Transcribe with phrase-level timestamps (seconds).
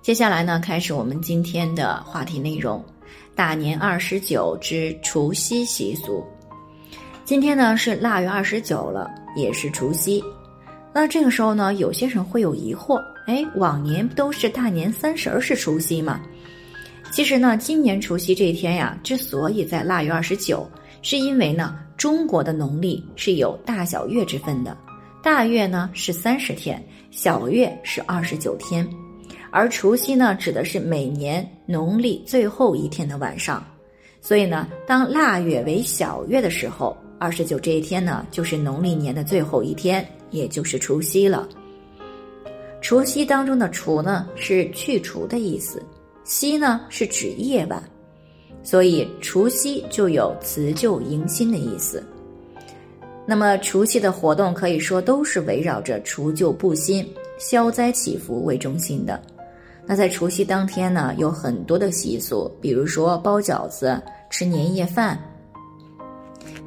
[0.00, 2.82] 接下来呢，开始我们今天的话题内容。
[3.34, 6.24] 大年二十九之除夕习俗，
[7.24, 10.22] 今天呢是腊月二十九了，也是除夕。
[10.92, 16.20] 那这个时候呢，有些人会有疑惑：哎，往年不都是大年三十是除夕吗？
[17.12, 20.68] 其实呢，今年除夕这一天呀，之所以在腊月二十九，
[21.02, 24.76] 是因为呢，中国的农历是有大小月之分的，
[25.22, 28.84] 大月呢是三十天，小月是二十九天。
[29.50, 33.64] 而除夕呢，指的是每年农历最后一天的晚上，
[34.20, 41.48] 所以呢，当腊月为小月的时候，二十九这一天呢，就是农历年的最后一天，也就是除夕了。
[42.80, 45.80] 除夕当中的“除”呢，是去除的意思
[46.22, 47.82] ；“夕”呢，是指夜晚，
[48.62, 52.00] 所以除夕就有辞旧迎新的意思。
[53.26, 57.04] 那么，除夕的活动可以说都是围绕着除旧布新、
[57.38, 59.20] 消灾祈福为中心的。
[59.86, 65.18] 那在除夕当天呢，有很多的习俗，比如说包饺子、吃年夜饭、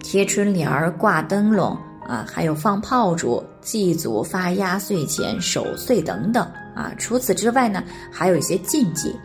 [0.02, 6.91] 贴春联儿、挂灯笼啊，还有放炮竹、祭祖、发压岁钱、守岁等等啊。
[6.97, 9.16] 除此之外呢，还有一些禁忌。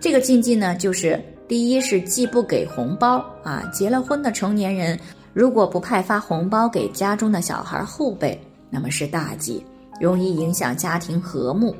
[0.00, 4.96] 这个禁忌呢，就是第一是既不给红包啊，结了婚的成年人
[5.32, 9.64] 如果不派发红包给家中的小孩后辈，那么是大忌，
[10.00, 11.76] 容易影响家庭和睦。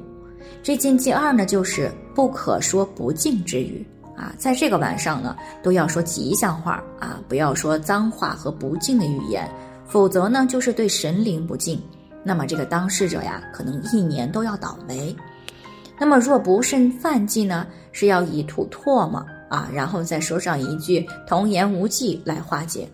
[0.63, 3.85] 这禁忌二呢，就是不可说不敬之语
[4.17, 9.51] 啊，在这个晚上呢，都要说吉祥话啊，不要说脏话和不敬的语言，
[9.87, 11.81] 否则呢，就是对神灵不敬。
[12.23, 15.17] 那么这个当事者呀，可能一年都要倒霉。
[15.99, 22.87] 那么若不慎犯忌呢，是要以吐唾沫啊，然后再说上一句童言无忌来化解。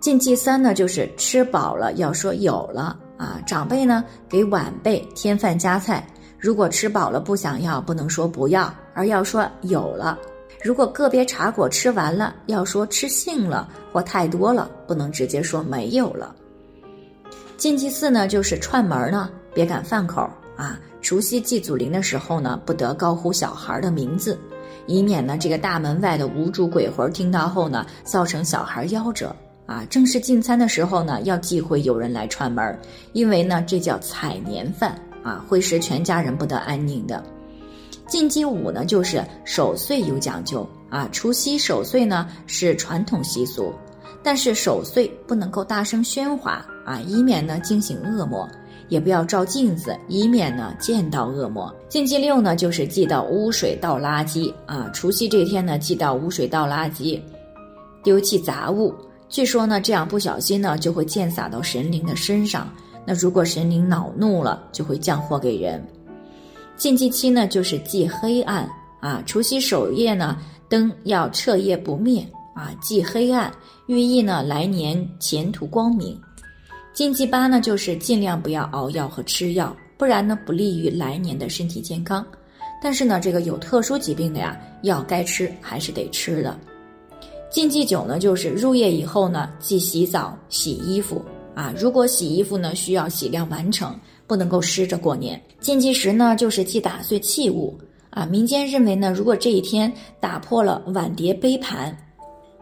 [0.00, 6.06] 禁忌三呢，就是吃饱了要说有了啊，长辈呢给晚辈添饭加菜。
[6.38, 10.16] 如果吃饱了不想要，不能说不要，而要说有了；
[10.62, 16.34] 如果个别茶果吃完了，要说吃性了或太多了，不能直接说没有了。
[17.56, 20.78] 禁忌四呢，就是串门呢，别赶饭口啊。
[21.00, 24.38] 除夕祭祖灵的时候呢，不得高呼小孩的名字，
[24.86, 29.34] 以免呢这个大门外的无主鬼魂听到后呢，造成小孩夭折
[29.68, 29.86] 啊。
[29.88, 32.76] 正式进餐的时候呢，要忌讳有人来串门，
[33.12, 35.00] 因为呢这叫踩年饭。
[35.24, 37.22] 啊，会使全家人不得安宁的。
[38.06, 41.06] 禁忌五呢，就是守岁有讲究啊。
[41.12, 43.74] 除夕守岁呢是传统习俗，
[44.22, 48.48] 但是守岁不能够大声喧哗啊，以免呢惊醒恶魔；
[48.88, 51.74] 也不要照镜子，以免呢见到恶魔。
[51.88, 54.88] 禁忌六呢，就是忌到污水倒垃圾啊。
[54.94, 57.20] 除夕这天呢，忌到污水倒垃圾，
[58.02, 58.94] 丢弃杂物。
[59.28, 62.72] 据说呢，这样不小心呢，就会溅洒到神灵的身上。
[63.06, 65.86] 那如果神灵恼怒了，就会降祸给人。
[66.76, 68.68] 禁忌期呢，就是忌黑暗
[69.00, 69.22] 啊。
[69.26, 73.52] 除夕守夜呢，灯要彻夜不灭啊，忌黑暗，
[73.86, 76.18] 寓意呢来年前途光明。
[76.92, 82.26] 禁忌八呢，就是尽量不要熬药和吃药，不然呢不利于来年的身体健康。
[82.82, 86.58] 但是呢，这个有特殊疾病的呀，药该吃还是得吃的。
[87.50, 91.24] 禁忌九呢，就是入夜以后呢，忌洗澡、洗衣服。
[91.54, 95.40] 啊，如果洗衣服呢，需要洗晾完成，不能够湿着过年。
[95.58, 97.76] 禁忌食呢，就是忌打碎器物。
[98.10, 101.96] 啊，民间认为呢，如果这一天打破了碗碟杯盘，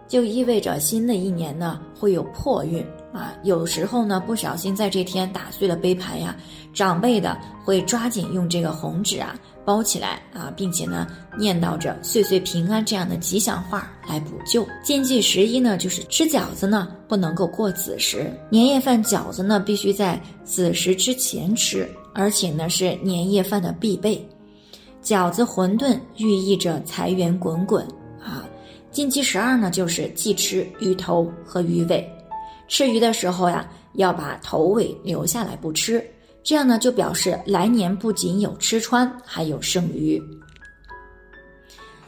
[0.08, 2.84] 就意味着新的一年呢会有破运。
[3.16, 6.36] 啊，有时候呢，不小心在这天打碎了杯盘呀，
[6.74, 7.34] 长辈的
[7.64, 9.34] 会抓紧用这个红纸啊
[9.64, 11.06] 包起来啊，并且呢
[11.38, 14.66] 念叨着“岁岁平安”这样的吉祥话来补救。
[14.84, 24.22] 禁忌十一呢，就是吃饺子呢不能够过子时，年夜饭饺子呢必须在子时之前吃，而且呢是年夜饭的必备。
[25.02, 27.82] 饺子、馄饨寓意着财源滚滚
[28.22, 28.44] 啊。
[28.90, 32.06] 禁忌十二呢，就是忌吃鱼头和鱼尾。
[32.68, 36.04] 吃鱼的时候呀，要把头尾留下来不吃，
[36.42, 40.20] 这样呢就表示来年不仅有吃穿，还有剩余。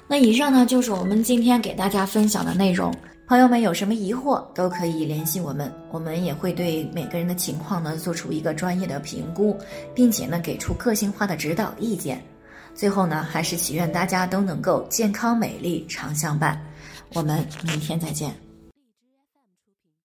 [0.06, 2.94] 那以上呢就是我们今天给大家分享的内容。
[3.26, 9.54] 朋友们有什么疑惑都可以联系我们，我们也会对每个人的情况呢做出一个专业的评估，
[9.94, 12.24] 并且呢给出个性化的指导意见。
[12.74, 16.58] 最后呢，还是祈愿大家都能够健康美丽常相伴。
[17.12, 18.47] 我们明天再见。